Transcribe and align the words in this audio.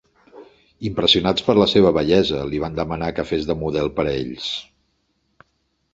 Impressionats 0.87 1.45
per 1.49 1.55
la 1.59 1.67
seva 1.75 1.91
bellesa, 1.99 2.41
li 2.53 2.63
van 2.65 2.79
demanar 2.81 3.13
que 3.19 3.29
fes 3.33 3.47
de 3.53 3.59
model 3.65 3.93
per 4.01 4.07
a 4.09 4.19
ells. 4.23 4.51